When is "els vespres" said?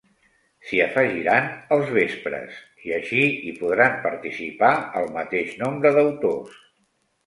1.77-2.57